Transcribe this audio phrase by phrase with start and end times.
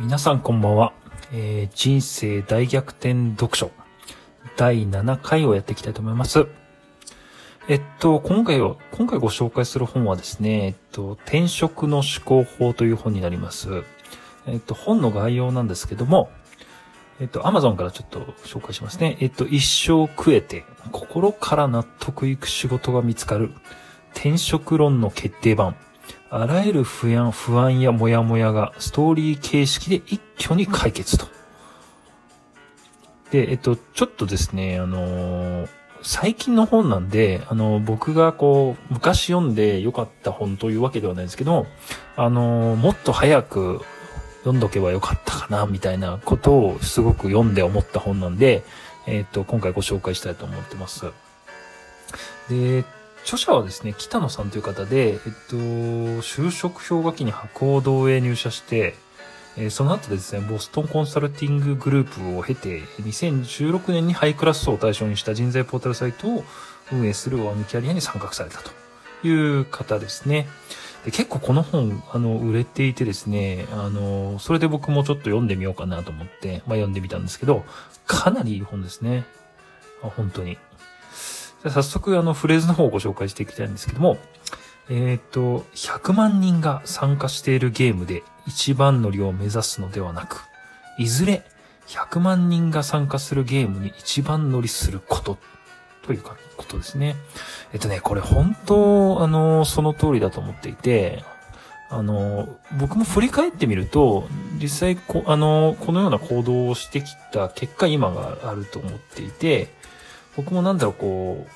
[0.00, 0.94] 皆さんこんばんは。
[1.30, 3.70] えー、人生大逆転読書
[4.56, 6.46] 第7回をやっていきたいと思います。
[7.68, 13.84] えっと、今回は、今回ご紹介する本はですね、えっと、転職の思考法という本になります。
[14.46, 16.30] えっと、本の概要なんですけども、
[17.20, 19.18] えっと、アマゾンからちょっと紹介しますね。
[19.20, 23.52] えっと、一生食えて、心から納得いく仕事が見つかる、
[24.14, 25.76] 転職論の決定版。
[26.32, 31.26] あらゆる不安、不安やモヤモヤがストーリー形式で一挙に解決と。
[33.32, 35.68] で、えっと、ちょっとですね、あのー、
[36.02, 41.66] 最近の本なんで、あのー、僕がこう、昔読んで良かった本というわけではないですけど、
[42.16, 43.80] あのー、もっと早く
[44.40, 48.62] 読んどけばよかったかな、みたいなことをすごく読んで思った本なんで、
[49.06, 51.06] えっと、今回ご紹介したいと思ってます。
[52.48, 52.84] で、
[53.30, 58.96] 著者はですね、北野さんという方で、えっと、就職氷河期に博報堂へ入社して、
[59.56, 66.44] えー、その後ですね、ボストンコンサルティンググループを経て、2016年にハイクラス層を対象にした人材ポータルサイトを
[66.90, 68.72] 運営するワンキャリアに参画されたと
[69.24, 70.48] いう方ですね。
[71.04, 77.64] で結構この本、あの、売れていてですね、あの、それで僕もちょっと読んでみようかなと思って、まあ読んでみたんですけど、
[78.08, 79.24] かなりいい本ですね。
[80.02, 80.58] 本当に。
[81.62, 84.18] じゃ早速あのフレーズの方をご紹介していきたいんですけども、
[84.88, 90.44] えっ、と、100万人が参加しているゲームで一番乗りを目指すのではなく、
[90.98, 91.44] いずれ
[91.86, 95.38] 100万人が参加するゲームに一番乗りすること
[96.02, 97.16] というか、ことですね。
[97.72, 101.24] えっとね、これ本当、あの、その通りだと思っていて、
[101.88, 104.28] あの、僕も振り返ってみると、
[104.60, 109.68] 実際こ、あの、このような行動をしてきた結果今があると思っていて、
[110.36, 111.50] 僕もなんだろう、こう、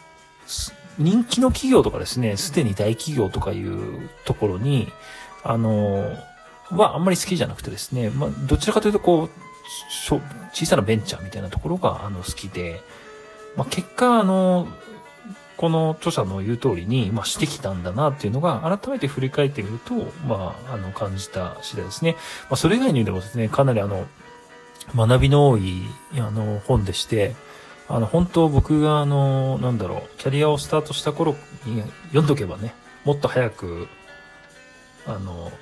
[0.99, 4.93] 人気の企業とかですね、すでに大企業とかいうところに、
[5.43, 6.17] あの、
[6.71, 9.31] はあんまり好きじゃなくてですね、まあ、どちらかというとこう、
[10.53, 12.83] 小さなベンチャーみたいなところが、あの、好きで、
[13.57, 14.69] まあ、結果、あの、
[15.57, 19.95] この著者の言う通りに、まあ、してきたんだなっていうのが、改めて振り返ってみると、
[20.27, 22.17] まあ、あの、感じた次第ですね。
[22.51, 24.07] まあ、それ以外にでもですね、かなりあの、
[24.95, 25.83] 学びの多い、
[26.19, 27.35] あの、本でして、
[27.89, 31.37] あの、本当僕があの、なんだろう、キャリアをスタートした頃
[31.67, 32.75] に読んどけばね、
[33.05, 33.89] もっと早く、
[35.07, 35.53] あの、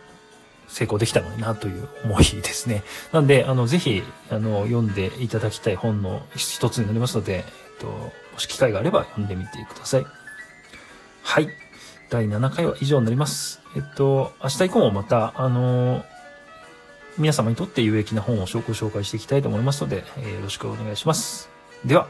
[0.68, 2.82] 成功できたのになという思いですね。
[3.12, 7.44] なんで、あの、ぜひ、あの、読んでいただきたい本の一つになりますので、えっ
[7.78, 10.06] と、もし機会があれば読んでみてください。
[11.22, 11.48] はい。
[12.08, 13.60] 第7回は以上になります。
[13.76, 16.04] えっと、明日以降もまた、あの、
[17.18, 21.51] 皆様にとって有益な本をご紹介していきたいと思いますので、えー、よろしくお願いします。
[21.84, 22.06] では、